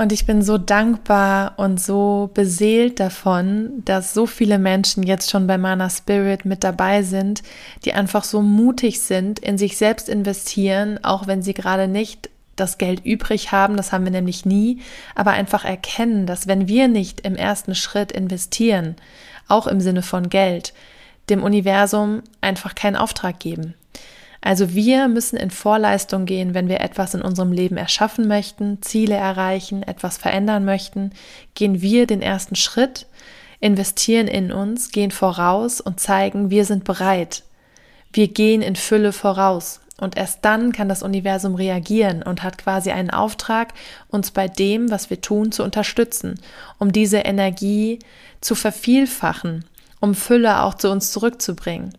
Und 0.00 0.12
ich 0.12 0.24
bin 0.24 0.40
so 0.40 0.56
dankbar 0.56 1.58
und 1.58 1.78
so 1.78 2.30
beseelt 2.32 3.00
davon, 3.00 3.82
dass 3.84 4.14
so 4.14 4.24
viele 4.24 4.58
Menschen 4.58 5.02
jetzt 5.02 5.28
schon 5.28 5.46
bei 5.46 5.58
Mana 5.58 5.90
Spirit 5.90 6.46
mit 6.46 6.64
dabei 6.64 7.02
sind, 7.02 7.42
die 7.84 7.92
einfach 7.92 8.24
so 8.24 8.40
mutig 8.40 9.02
sind, 9.02 9.38
in 9.40 9.58
sich 9.58 9.76
selbst 9.76 10.08
investieren, 10.08 11.04
auch 11.04 11.26
wenn 11.26 11.42
sie 11.42 11.52
gerade 11.52 11.86
nicht 11.86 12.30
das 12.56 12.78
Geld 12.78 13.04
übrig 13.04 13.52
haben, 13.52 13.76
das 13.76 13.92
haben 13.92 14.04
wir 14.04 14.10
nämlich 14.10 14.46
nie, 14.46 14.80
aber 15.14 15.32
einfach 15.32 15.66
erkennen, 15.66 16.24
dass 16.24 16.46
wenn 16.46 16.66
wir 16.66 16.88
nicht 16.88 17.20
im 17.20 17.36
ersten 17.36 17.74
Schritt 17.74 18.10
investieren, 18.10 18.96
auch 19.48 19.66
im 19.66 19.82
Sinne 19.82 20.00
von 20.00 20.30
Geld, 20.30 20.72
dem 21.28 21.42
Universum 21.42 22.22
einfach 22.40 22.74
keinen 22.74 22.96
Auftrag 22.96 23.38
geben. 23.38 23.74
Also 24.40 24.74
wir 24.74 25.08
müssen 25.08 25.36
in 25.36 25.50
Vorleistung 25.50 26.24
gehen, 26.24 26.54
wenn 26.54 26.68
wir 26.68 26.80
etwas 26.80 27.14
in 27.14 27.22
unserem 27.22 27.52
Leben 27.52 27.76
erschaffen 27.76 28.26
möchten, 28.26 28.80
Ziele 28.80 29.14
erreichen, 29.14 29.82
etwas 29.82 30.16
verändern 30.16 30.64
möchten, 30.64 31.10
gehen 31.54 31.82
wir 31.82 32.06
den 32.06 32.22
ersten 32.22 32.56
Schritt, 32.56 33.06
investieren 33.60 34.28
in 34.28 34.50
uns, 34.50 34.92
gehen 34.92 35.10
voraus 35.10 35.80
und 35.80 36.00
zeigen, 36.00 36.50
wir 36.50 36.64
sind 36.64 36.84
bereit. 36.84 37.42
Wir 38.12 38.28
gehen 38.28 38.62
in 38.62 38.76
Fülle 38.76 39.12
voraus. 39.12 39.80
Und 39.98 40.16
erst 40.16 40.42
dann 40.46 40.72
kann 40.72 40.88
das 40.88 41.02
Universum 41.02 41.54
reagieren 41.54 42.22
und 42.22 42.42
hat 42.42 42.56
quasi 42.56 42.90
einen 42.90 43.10
Auftrag, 43.10 43.74
uns 44.08 44.30
bei 44.30 44.48
dem, 44.48 44.90
was 44.90 45.10
wir 45.10 45.20
tun, 45.20 45.52
zu 45.52 45.62
unterstützen, 45.62 46.40
um 46.78 46.90
diese 46.90 47.18
Energie 47.18 47.98
zu 48.40 48.54
vervielfachen, 48.54 49.66
um 50.00 50.14
Fülle 50.14 50.62
auch 50.62 50.74
zu 50.74 50.90
uns 50.90 51.12
zurückzubringen. 51.12 51.92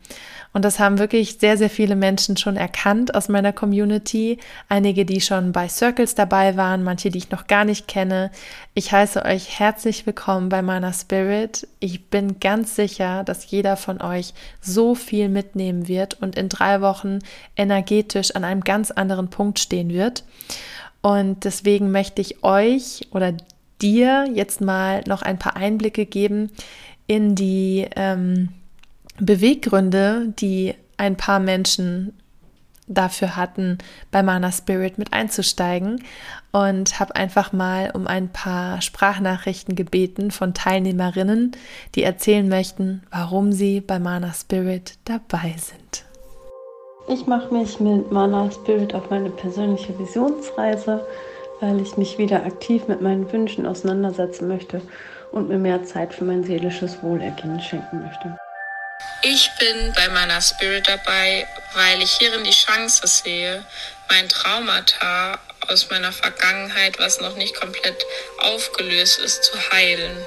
Und 0.53 0.65
das 0.65 0.79
haben 0.79 0.99
wirklich 0.99 1.37
sehr, 1.39 1.57
sehr 1.57 1.69
viele 1.69 1.95
Menschen 1.95 2.35
schon 2.35 2.57
erkannt 2.57 3.15
aus 3.15 3.29
meiner 3.29 3.53
Community. 3.53 4.37
Einige, 4.67 5.05
die 5.05 5.21
schon 5.21 5.53
bei 5.53 5.69
Circles 5.69 6.13
dabei 6.13 6.57
waren, 6.57 6.83
manche, 6.83 7.09
die 7.09 7.19
ich 7.19 7.31
noch 7.31 7.47
gar 7.47 7.63
nicht 7.63 7.87
kenne. 7.87 8.31
Ich 8.73 8.91
heiße 8.91 9.23
euch 9.23 9.59
herzlich 9.59 10.05
willkommen 10.05 10.49
bei 10.49 10.61
meiner 10.61 10.91
Spirit. 10.91 11.67
Ich 11.79 12.09
bin 12.09 12.41
ganz 12.41 12.75
sicher, 12.75 13.23
dass 13.23 13.49
jeder 13.49 13.77
von 13.77 14.01
euch 14.01 14.33
so 14.59 14.93
viel 14.93 15.29
mitnehmen 15.29 15.87
wird 15.87 16.21
und 16.21 16.35
in 16.35 16.49
drei 16.49 16.81
Wochen 16.81 17.19
energetisch 17.55 18.35
an 18.35 18.43
einem 18.43 18.61
ganz 18.61 18.91
anderen 18.91 19.29
Punkt 19.29 19.59
stehen 19.59 19.89
wird. 19.89 20.25
Und 21.01 21.45
deswegen 21.45 21.91
möchte 21.91 22.21
ich 22.21 22.43
euch 22.43 23.07
oder 23.11 23.33
dir 23.81 24.27
jetzt 24.33 24.61
mal 24.61 25.01
noch 25.07 25.21
ein 25.21 25.39
paar 25.39 25.55
Einblicke 25.55 26.05
geben 26.05 26.51
in 27.11 27.35
die 27.35 27.85
ähm, 27.97 28.47
Beweggründe, 29.19 30.33
die 30.39 30.75
ein 30.95 31.17
paar 31.17 31.41
Menschen 31.41 32.13
dafür 32.87 33.35
hatten, 33.35 33.79
bei 34.11 34.23
Mana 34.23 34.49
Spirit 34.49 34.97
mit 34.97 35.11
einzusteigen 35.11 36.05
und 36.53 37.01
habe 37.01 37.17
einfach 37.17 37.51
mal 37.51 37.91
um 37.93 38.07
ein 38.07 38.29
paar 38.29 38.81
Sprachnachrichten 38.81 39.75
gebeten 39.75 40.31
von 40.31 40.53
Teilnehmerinnen, 40.53 41.51
die 41.95 42.03
erzählen 42.03 42.47
möchten, 42.47 43.03
warum 43.11 43.51
sie 43.51 43.81
bei 43.81 43.99
Mana 43.99 44.31
Spirit 44.31 44.97
dabei 45.03 45.55
sind. 45.57 46.05
Ich 47.09 47.27
mache 47.27 47.53
mich 47.53 47.77
mit 47.81 48.09
Mana 48.09 48.49
Spirit 48.51 48.95
auf 48.95 49.09
meine 49.09 49.31
persönliche 49.31 49.99
Visionsreise, 49.99 51.05
weil 51.59 51.81
ich 51.81 51.97
mich 51.97 52.17
wieder 52.17 52.45
aktiv 52.45 52.87
mit 52.87 53.01
meinen 53.01 53.29
Wünschen 53.33 53.65
auseinandersetzen 53.65 54.47
möchte 54.47 54.81
und 55.31 55.47
mir 55.47 55.57
mehr 55.57 55.83
Zeit 55.83 56.13
für 56.13 56.23
mein 56.23 56.43
seelisches 56.43 57.01
Wohlergehen 57.01 57.61
schenken 57.61 58.03
möchte. 58.03 58.37
Ich 59.23 59.49
bin 59.59 59.93
bei 59.93 60.07
meiner 60.09 60.41
Spirit 60.41 60.87
dabei, 60.87 61.47
weil 61.73 62.01
ich 62.01 62.11
hierin 62.13 62.43
die 62.43 62.51
Chance 62.51 63.05
sehe, 63.05 63.63
mein 64.09 64.27
Traumata 64.27 65.39
aus 65.67 65.89
meiner 65.89 66.11
Vergangenheit, 66.11 66.99
was 66.99 67.21
noch 67.21 67.35
nicht 67.35 67.55
komplett 67.55 68.03
aufgelöst 68.39 69.19
ist, 69.19 69.43
zu 69.43 69.53
heilen. 69.71 70.25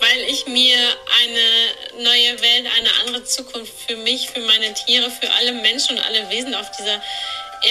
Weil 0.00 0.20
ich 0.28 0.46
mir 0.46 0.76
eine 1.22 2.04
neue 2.04 2.42
Welt, 2.42 2.66
eine 2.76 2.90
andere 3.04 3.24
Zukunft 3.24 3.72
für 3.86 3.96
mich, 3.96 4.30
für 4.30 4.40
meine 4.40 4.74
Tiere, 4.74 5.10
für 5.10 5.30
alle 5.38 5.52
Menschen 5.52 5.96
und 5.96 6.04
alle 6.04 6.28
Wesen 6.30 6.54
auf 6.54 6.70
dieser 6.72 7.00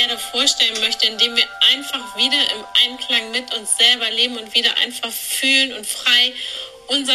Erde 0.02 0.18
vorstellen 0.18 0.80
möchte, 0.82 1.08
indem 1.08 1.36
wir 1.36 1.46
einfach 1.74 2.16
wieder 2.18 2.38
im 2.38 2.64
Einklang 2.86 3.32
mit 3.32 3.54
uns 3.56 3.78
selber 3.78 4.10
leben 4.12 4.38
und 4.38 4.54
wieder 4.54 4.72
einfach 4.84 5.12
fühlen 5.12 5.74
und 5.74 5.86
frei 5.86 6.34
unser, 6.88 7.14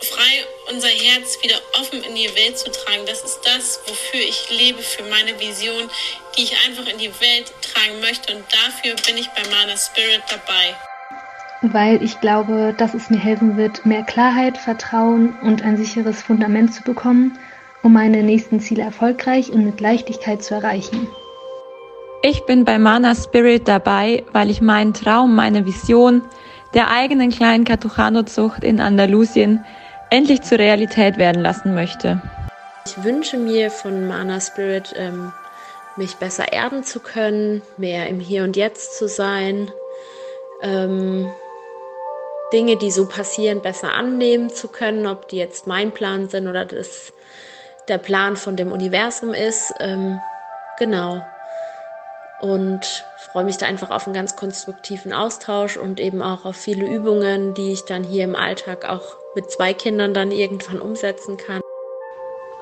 frei 0.00 0.72
unser 0.72 0.88
Herz 0.88 1.38
wieder 1.42 1.56
offen 1.80 2.02
in 2.02 2.14
die 2.14 2.34
Welt 2.34 2.58
zu 2.58 2.70
tragen. 2.70 3.02
Das 3.06 3.22
ist 3.22 3.40
das, 3.44 3.80
wofür 3.86 4.20
ich 4.20 4.48
lebe, 4.50 4.82
für 4.82 5.04
meine 5.04 5.38
Vision, 5.38 5.88
die 6.36 6.44
ich 6.44 6.56
einfach 6.66 6.86
in 6.90 6.98
die 6.98 7.12
Welt 7.20 7.52
tragen 7.62 8.00
möchte. 8.00 8.34
Und 8.34 8.44
dafür 8.50 8.94
bin 9.06 9.16
ich 9.16 9.28
bei 9.30 9.42
Mana 9.50 9.76
Spirit 9.76 10.22
dabei. 10.28 10.76
Weil 11.62 12.02
ich 12.02 12.20
glaube, 12.20 12.74
dass 12.76 12.92
es 12.92 13.08
mir 13.08 13.20
helfen 13.20 13.56
wird, 13.56 13.86
mehr 13.86 14.02
Klarheit, 14.02 14.58
Vertrauen 14.58 15.38
und 15.42 15.62
ein 15.62 15.76
sicheres 15.76 16.20
Fundament 16.20 16.74
zu 16.74 16.82
bekommen, 16.82 17.38
um 17.82 17.92
meine 17.92 18.22
nächsten 18.22 18.60
Ziele 18.60 18.82
erfolgreich 18.82 19.50
und 19.50 19.64
mit 19.64 19.80
Leichtigkeit 19.80 20.42
zu 20.42 20.54
erreichen. 20.54 21.08
Ich 22.24 22.46
bin 22.46 22.64
bei 22.64 22.78
Mana 22.78 23.16
Spirit 23.16 23.66
dabei, 23.66 24.24
weil 24.30 24.48
ich 24.48 24.60
meinen 24.60 24.94
Traum, 24.94 25.34
meine 25.34 25.66
Vision, 25.66 26.22
der 26.72 26.88
eigenen 26.88 27.30
kleinen 27.30 27.64
Catujano-Zucht 27.64 28.62
in 28.62 28.80
Andalusien 28.80 29.64
endlich 30.08 30.42
zur 30.42 30.60
Realität 30.60 31.18
werden 31.18 31.42
lassen 31.42 31.74
möchte. 31.74 32.22
Ich 32.86 33.02
wünsche 33.02 33.38
mir 33.38 33.72
von 33.72 34.06
Mana 34.06 34.40
Spirit, 34.40 34.94
ähm, 34.96 35.32
mich 35.96 36.14
besser 36.14 36.52
erden 36.52 36.84
zu 36.84 37.00
können, 37.00 37.60
mehr 37.76 38.06
im 38.06 38.20
Hier 38.20 38.44
und 38.44 38.56
Jetzt 38.56 38.96
zu 38.96 39.08
sein, 39.08 39.72
ähm, 40.62 41.28
Dinge, 42.52 42.76
die 42.76 42.92
so 42.92 43.08
passieren, 43.08 43.62
besser 43.62 43.94
annehmen 43.94 44.48
zu 44.48 44.68
können, 44.68 45.08
ob 45.08 45.26
die 45.26 45.38
jetzt 45.38 45.66
mein 45.66 45.90
Plan 45.90 46.28
sind 46.28 46.46
oder 46.46 46.66
das 46.66 47.12
der 47.88 47.98
Plan 47.98 48.36
von 48.36 48.54
dem 48.54 48.70
Universum 48.70 49.34
ist. 49.34 49.74
Ähm, 49.80 50.20
genau 50.78 51.20
und 52.42 53.04
freue 53.16 53.44
mich 53.44 53.56
da 53.56 53.66
einfach 53.66 53.90
auf 53.90 54.06
einen 54.06 54.14
ganz 54.14 54.36
konstruktiven 54.36 55.12
Austausch 55.12 55.76
und 55.76 56.00
eben 56.00 56.20
auch 56.22 56.44
auf 56.44 56.56
viele 56.56 56.86
Übungen, 56.86 57.54
die 57.54 57.72
ich 57.72 57.84
dann 57.84 58.04
hier 58.04 58.24
im 58.24 58.36
Alltag 58.36 58.84
auch 58.84 59.16
mit 59.34 59.50
zwei 59.50 59.72
Kindern 59.72 60.12
dann 60.12 60.30
irgendwann 60.30 60.80
umsetzen 60.80 61.36
kann. 61.38 61.62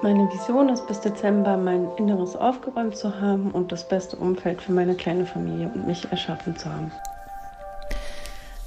Meine 0.03 0.31
Vision 0.33 0.69
ist 0.69 0.87
bis 0.87 1.01
Dezember 1.01 1.57
mein 1.57 1.91
Inneres 1.97 2.37
aufgeräumt 2.37 2.97
zu 2.97 3.21
haben 3.21 3.51
und 3.51 3.73
das 3.73 3.87
beste 3.89 4.17
Umfeld 4.17 4.63
für 4.63 4.73
meine 4.73 4.95
kleine 4.95 5.27
Familie 5.27 5.71
und 5.75 5.87
mich 5.87 6.11
erschaffen 6.11 6.57
zu 6.57 6.71
haben. 6.71 6.93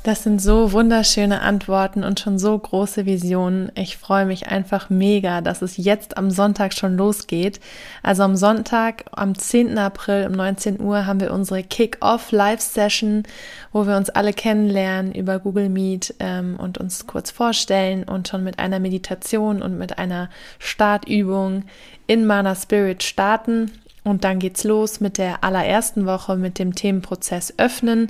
Das 0.04 0.22
sind 0.22 0.42
so 0.42 0.74
wunderschöne 0.74 1.40
Antworten 1.40 2.04
und 2.04 2.20
schon 2.20 2.38
so 2.38 2.60
große 2.60 3.06
Visionen. 3.06 3.72
Ich 3.76 3.96
freue 3.96 4.26
mich 4.26 4.50
einfach 4.50 4.90
mega, 4.90 5.40
dass 5.40 5.62
es 5.62 5.78
jetzt 5.78 6.18
am 6.18 6.30
Sonntag 6.30 6.74
schon 6.74 6.98
losgeht. 6.98 7.62
Also 8.02 8.24
am 8.24 8.36
Sonntag, 8.36 9.06
am 9.14 9.34
10. 9.34 9.78
April 9.78 10.28
um 10.28 10.34
19 10.34 10.82
Uhr 10.82 11.06
haben 11.06 11.22
wir 11.22 11.32
unsere 11.32 11.64
Kick-Off 11.64 12.34
Live-Session, 12.34 13.24
wo 13.72 13.88
wir 13.88 13.96
uns 13.96 14.10
alle 14.10 14.34
kennenlernen 14.34 15.14
über 15.14 15.40
Google 15.40 15.70
Meet 15.70 16.16
ähm, 16.20 16.58
und 16.60 16.80
uns 16.80 17.08
kurz 17.08 17.32
vorstellen 17.32 18.04
und 18.04 18.28
schon 18.28 18.44
mit 18.44 18.60
einer 18.60 18.80
Meditation 18.82 19.62
und 19.62 19.78
mit 19.78 20.00
einer 20.00 20.30
Startübung 20.60 21.64
in 22.08 22.26
Mana 22.26 22.56
Spirit 22.56 23.04
starten. 23.04 23.72
Und 24.04 24.24
dann 24.24 24.40
geht's 24.40 24.64
los 24.64 25.00
mit 25.00 25.18
der 25.18 25.44
allerersten 25.44 26.06
Woche 26.06 26.36
mit 26.36 26.60
dem 26.60 26.76
Themenprozess 26.76 27.54
Öffnen, 27.58 28.10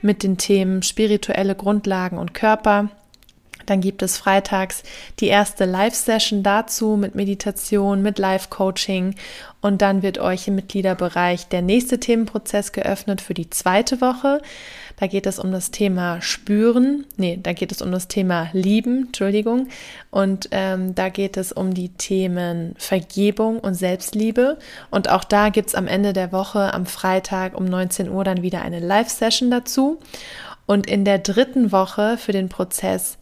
mit 0.00 0.22
den 0.22 0.38
Themen 0.38 0.82
spirituelle 0.82 1.54
Grundlagen 1.54 2.18
und 2.18 2.32
Körper. 2.34 2.88
Dann 3.66 3.80
gibt 3.80 4.02
es 4.02 4.18
freitags 4.18 4.82
die 5.20 5.28
erste 5.28 5.64
Live-Session 5.64 6.42
dazu 6.42 6.96
mit 6.96 7.14
Meditation, 7.14 8.02
mit 8.02 8.18
Live-Coaching 8.18 9.14
und 9.64 9.80
dann 9.80 10.02
wird 10.02 10.18
euch 10.18 10.46
im 10.46 10.56
Mitgliederbereich 10.56 11.48
der 11.48 11.62
nächste 11.62 11.98
Themenprozess 11.98 12.72
geöffnet 12.72 13.22
für 13.22 13.32
die 13.32 13.48
zweite 13.48 14.02
Woche. 14.02 14.42
Da 14.96 15.06
geht 15.06 15.24
es 15.26 15.38
um 15.38 15.52
das 15.52 15.70
Thema 15.70 16.20
Spüren. 16.20 17.06
Nee, 17.16 17.40
da 17.42 17.54
geht 17.54 17.72
es 17.72 17.80
um 17.80 17.90
das 17.90 18.06
Thema 18.06 18.50
Lieben, 18.52 19.06
Entschuldigung. 19.06 19.68
Und 20.10 20.48
ähm, 20.50 20.94
da 20.94 21.08
geht 21.08 21.38
es 21.38 21.50
um 21.50 21.72
die 21.72 21.88
Themen 21.88 22.74
Vergebung 22.76 23.58
und 23.58 23.72
Selbstliebe. 23.72 24.58
Und 24.90 25.08
auch 25.08 25.24
da 25.24 25.48
gibt 25.48 25.68
es 25.70 25.74
am 25.74 25.86
Ende 25.86 26.12
der 26.12 26.30
Woche 26.30 26.74
am 26.74 26.84
Freitag 26.84 27.56
um 27.56 27.64
19 27.64 28.10
Uhr 28.10 28.22
dann 28.22 28.42
wieder 28.42 28.60
eine 28.60 28.80
Live-Session 28.80 29.50
dazu. 29.50 29.98
Und 30.66 30.86
in 30.86 31.06
der 31.06 31.20
dritten 31.20 31.72
Woche 31.72 32.18
für 32.18 32.32
den 32.32 32.50
Prozess 32.50 33.16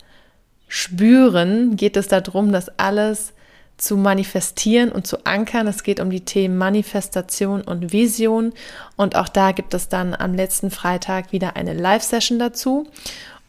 Spüren 0.75 1.77
geht 1.77 1.99
es 1.99 2.09
darum, 2.09 2.51
dass 2.51 2.79
alles 2.79 3.35
zu 3.77 3.99
manifestieren 3.99 4.91
und 4.91 5.07
zu 5.07 5.27
ankern. 5.27 5.67
Es 5.67 5.83
geht 5.83 6.01
um 6.01 6.09
die 6.09 6.25
Themen 6.25 6.57
Manifestation 6.57 7.61
und 7.61 7.93
Vision. 7.93 8.55
Und 8.97 9.15
auch 9.15 9.29
da 9.29 9.53
gibt 9.53 9.75
es 9.75 9.91
dann 9.91 10.15
am 10.15 10.33
letzten 10.33 10.71
Freitag 10.71 11.31
wieder 11.31 11.57
eine 11.57 11.75
Live-Session 11.75 12.39
dazu. 12.39 12.87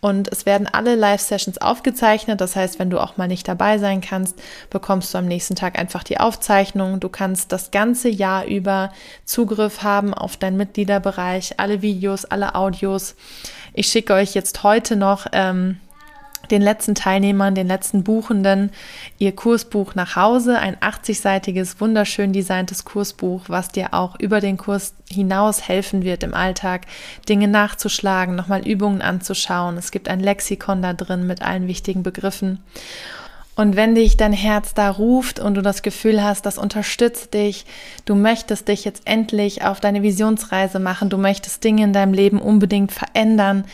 Und 0.02 0.30
es 0.34 0.46
werden 0.46 0.68
alle 0.70 0.96
Live-Sessions 0.96 1.60
aufgezeichnet. 1.60 2.42
Das 2.42 2.58
heißt, 2.58 2.78
wenn 2.78 2.90
du 2.90 3.00
auch 3.00 3.16
mal 3.16 3.30
nicht 3.30 3.48
dabei 3.48 3.78
sein 3.78 4.02
kannst, 4.02 4.38
bekommst 4.70 5.14
du 5.14 5.18
am 5.18 5.26
nächsten 5.26 5.56
Tag 5.56 5.80
einfach 5.80 6.04
die 6.04 6.20
Aufzeichnung. 6.20 7.00
Du 7.00 7.08
kannst 7.08 7.54
das 7.54 7.72
ganze 7.72 8.10
Jahr 8.10 8.44
über 8.48 8.92
Zugriff 9.24 9.82
haben 9.82 10.14
auf 10.14 10.36
deinen 10.36 10.58
Mitgliederbereich, 10.58 11.58
alle 11.58 11.82
Videos, 11.82 12.26
alle 12.26 12.54
Audios. 12.54 13.16
Ich 13.74 13.88
schicke 13.88 14.14
euch 14.14 14.34
jetzt 14.34 14.64
heute 14.64 14.98
noch 14.98 15.28
ähm, 15.32 15.78
den 16.52 16.62
letzten 16.62 16.96
Teilnehmern, 16.96 17.56
den 17.56 17.68
letzten 17.68 18.04
Buchenden 18.04 18.72
ihr 19.18 19.34
Kursbuch 19.34 19.96
nach 19.96 20.16
Hause, 20.16 20.60
ein 20.60 20.76
80-seitiges, 20.78 21.80
wunderschön 21.80 22.34
designtes 22.34 22.86
Kursbuch, 22.86 23.44
was 23.48 23.70
dir 23.70 23.94
auch 23.94 24.20
über 24.20 24.42
den 24.42 24.58
Kurs 24.58 24.94
hinaus 25.10 25.68
helfen 25.68 26.04
wird 26.04 26.24
im 26.24 26.34
Alltag, 26.34 26.86
Dinge 27.30 27.48
nachzuschlagen, 27.48 28.36
nochmal 28.36 28.68
Übungen 28.68 29.02
anzuschauen. 29.02 29.78
Es 29.78 29.92
gibt 29.92 30.10
ein 30.10 30.20
Lexikon 30.20 30.82
da 30.82 30.94
drin 30.94 31.28
mit 31.28 31.42
allen 31.42 31.68
wichtigen 31.68 32.04
Begriffen. 32.04 32.60
Und 33.56 33.76
wenn 33.76 33.94
dich 33.94 34.18
dein 34.18 34.34
Herz 34.34 34.74
da 34.74 34.90
ruft 34.90 35.40
und 35.40 35.54
du 35.54 35.62
das 35.62 35.84
Gefühl 35.84 36.24
hast, 36.24 36.48
das 36.48 36.58
unterstützt 36.58 37.36
dich, 37.36 37.66
du 38.06 38.16
möchtest 38.16 38.68
dich 38.68 38.84
jetzt 38.84 39.04
endlich 39.06 39.64
auf 39.64 39.80
deine 39.80 40.02
Visionsreise 40.02 40.80
machen, 40.80 41.10
du 41.10 41.18
möchtest 41.18 41.64
Dinge 41.64 41.84
in 41.84 41.94
deinem 41.94 42.14
Leben 42.14 42.40
unbedingt 42.40 42.92
verändern, 42.92 43.66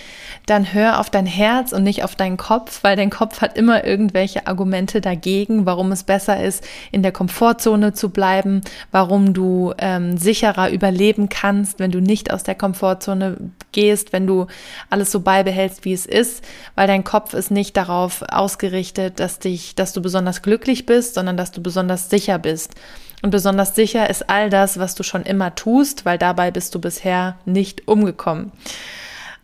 dann 0.45 0.73
hör 0.73 0.99
auf 0.99 1.09
dein 1.09 1.25
Herz 1.25 1.71
und 1.71 1.83
nicht 1.83 2.03
auf 2.03 2.15
deinen 2.15 2.35
Kopf, 2.35 2.83
weil 2.83 2.97
dein 2.97 3.09
Kopf 3.09 3.39
hat 3.39 3.57
immer 3.57 3.85
irgendwelche 3.85 4.47
Argumente 4.47 4.99
dagegen, 4.99 5.65
warum 5.65 5.93
es 5.93 6.03
besser 6.03 6.43
ist, 6.43 6.61
in 6.91 7.01
der 7.01 7.13
Komfortzone 7.13 7.93
zu 7.93 8.09
bleiben, 8.09 8.61
warum 8.91 9.33
du 9.33 9.73
ähm, 9.77 10.17
sicherer 10.17 10.71
überleben 10.71 11.29
kannst, 11.29 11.79
wenn 11.79 11.91
du 11.91 12.01
nicht 12.01 12.33
aus 12.33 12.43
der 12.43 12.55
Komfortzone 12.55 13.37
gehst, 13.71 14.11
wenn 14.11 14.27
du 14.27 14.47
alles 14.89 15.11
so 15.11 15.21
beibehältst, 15.21 15.85
wie 15.85 15.93
es 15.93 16.05
ist, 16.05 16.43
weil 16.75 16.87
dein 16.87 17.05
Kopf 17.05 17.33
ist 17.33 17.51
nicht 17.51 17.77
darauf 17.77 18.23
ausgerichtet, 18.29 19.19
dass 19.19 19.39
dich 19.39 19.68
dass 19.75 19.93
du 19.93 20.01
besonders 20.01 20.41
glücklich 20.41 20.85
bist, 20.85 21.15
sondern 21.15 21.37
dass 21.37 21.51
du 21.51 21.61
besonders 21.61 22.09
sicher 22.09 22.39
bist. 22.39 22.73
Und 23.21 23.31
besonders 23.31 23.75
sicher 23.75 24.09
ist 24.09 24.29
all 24.29 24.49
das, 24.49 24.79
was 24.79 24.95
du 24.95 25.03
schon 25.03 25.23
immer 25.23 25.55
tust, 25.55 26.05
weil 26.05 26.17
dabei 26.17 26.51
bist 26.51 26.73
du 26.73 26.79
bisher 26.79 27.37
nicht 27.45 27.87
umgekommen. 27.87 28.51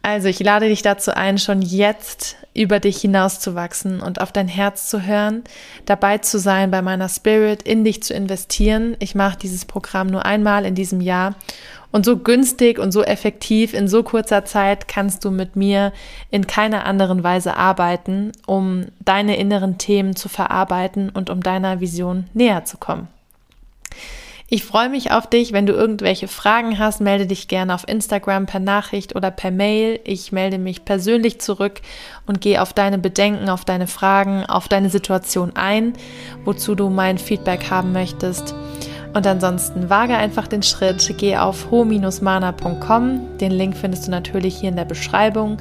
Also 0.01 0.27
ich 0.27 0.39
lade 0.39 0.67
dich 0.67 0.83
dazu 0.83 1.15
ein, 1.15 1.39
schon 1.39 1.63
jetzt 1.63 2.37
über 2.53 2.79
dich 2.79 3.01
hinauszuwachsen 3.01 4.01
und 4.01 4.21
auf 4.21 4.31
dein 4.31 4.47
Herz 4.47 4.87
zu 4.87 5.01
hören, 5.01 5.43
dabei 5.85 6.19
zu 6.19 6.37
sein 6.37 6.69
bei 6.69 6.83
meiner 6.83 7.09
Spirit, 7.09 7.63
in 7.63 7.83
dich 7.83 8.03
zu 8.03 8.13
investieren. 8.13 8.95
Ich 8.99 9.15
mache 9.15 9.39
dieses 9.39 9.65
Programm 9.65 10.05
nur 10.05 10.23
einmal 10.23 10.63
in 10.63 10.75
diesem 10.75 11.01
Jahr 11.01 11.33
und 11.95 12.03
so 12.03 12.17
günstig 12.17 12.77
und 12.77 12.91
so 12.91 13.03
effektiv 13.03 13.73
in 13.73 13.87
so 13.87 14.03
kurzer 14.03 14.43
Zeit 14.43 14.89
kannst 14.89 15.23
du 15.23 15.31
mit 15.31 15.55
mir 15.55 15.93
in 16.29 16.45
keiner 16.45 16.85
anderen 16.85 17.23
Weise 17.23 17.55
arbeiten, 17.55 18.33
um 18.45 18.87
deine 18.99 19.37
inneren 19.37 19.77
Themen 19.77 20.13
zu 20.13 20.27
verarbeiten 20.27 21.09
und 21.09 21.29
um 21.29 21.39
deiner 21.39 21.79
Vision 21.79 22.25
näher 22.33 22.65
zu 22.65 22.75
kommen. 22.75 23.07
Ich 24.49 24.65
freue 24.65 24.89
mich 24.89 25.11
auf 25.11 25.29
dich. 25.29 25.53
Wenn 25.53 25.67
du 25.67 25.71
irgendwelche 25.71 26.27
Fragen 26.27 26.79
hast, 26.79 26.99
melde 26.99 27.27
dich 27.27 27.47
gerne 27.47 27.73
auf 27.73 27.87
Instagram 27.87 28.45
per 28.45 28.59
Nachricht 28.59 29.15
oder 29.15 29.31
per 29.31 29.51
Mail. 29.51 30.01
Ich 30.03 30.33
melde 30.33 30.57
mich 30.57 30.83
persönlich 30.83 31.39
zurück 31.39 31.79
und 32.27 32.41
gehe 32.41 32.61
auf 32.61 32.73
deine 32.73 32.97
Bedenken, 32.97 33.47
auf 33.47 33.63
deine 33.63 33.87
Fragen, 33.87 34.45
auf 34.45 34.67
deine 34.67 34.89
Situation 34.89 35.53
ein, 35.55 35.93
wozu 36.43 36.75
du 36.75 36.89
mein 36.89 37.17
Feedback 37.17 37.69
haben 37.71 37.93
möchtest. 37.93 38.53
Und 39.15 39.25
ansonsten 39.25 39.89
wage 39.89 40.13
einfach 40.13 40.45
den 40.45 40.61
Schritt, 40.61 41.15
geh 41.17 41.37
auf 41.37 41.71
ho-mana.com. 41.71 43.37
Den 43.37 43.51
Link 43.51 43.77
findest 43.77 44.07
du 44.07 44.11
natürlich 44.11 44.57
hier 44.57 44.67
in 44.67 44.75
der 44.75 44.83
Beschreibung 44.83 45.55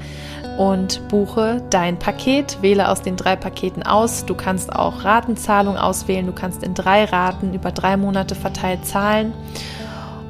und 0.59 1.07
buche 1.09 1.63
dein 1.71 1.97
Paket. 1.97 2.59
Wähle 2.63 2.91
aus 2.91 3.03
den 3.03 3.15
drei 3.17 3.37
Paketen 3.37 3.85
aus. 3.85 4.27
Du 4.27 4.35
kannst 4.35 4.75
auch 4.75 5.05
Ratenzahlung 5.05 5.77
auswählen. 5.77 6.27
Du 6.27 6.33
kannst 6.33 6.65
in 6.65 6.75
drei 6.75 7.05
Raten 7.05 7.55
über 7.55 7.71
drei 7.71 7.97
Monate 7.97 8.35
verteilt 8.35 8.85
zahlen. 8.87 9.33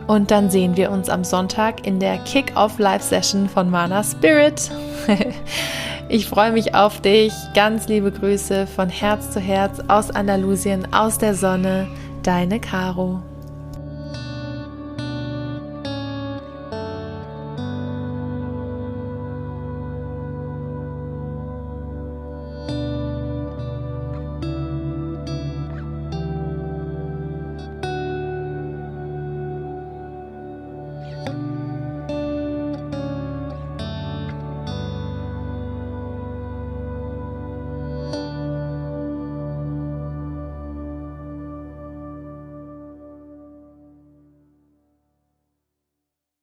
Und 0.07 0.31
dann 0.31 0.51
sehen 0.51 0.77
wir 0.77 0.91
uns 0.91 1.09
am 1.09 1.25
Sonntag 1.25 1.87
in 1.87 2.01
der 2.01 2.19
Kick-Off 2.19 2.79
Live-Session 2.79 3.49
von 3.49 3.71
Mana 3.71 4.05
Spirit. 4.05 4.71
ich 6.11 6.29
freue 6.29 6.53
mich 6.53 6.75
auf 6.75 7.01
dich. 7.01 7.33
Ganz 7.55 7.89
liebe 7.89 8.13
Grüße 8.13 8.67
von 8.67 8.91
Herz 8.91 9.31
zu 9.31 9.41
Herz 9.41 9.81
aus 9.89 10.11
Andalusien, 10.11 10.93
aus 10.93 11.17
der 11.17 11.35
Sonne. 11.35 11.87
Deine 12.25 12.59
Caro. 12.59 13.21